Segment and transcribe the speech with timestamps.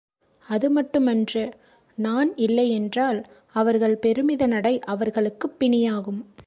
[0.47, 1.51] அது மட்டும் அன்று
[1.95, 3.25] நாண் இல்லை என்றால்
[3.53, 6.33] அவர்கள் பெருமித நடை அவர்களுக்குப் பிணியாகும்.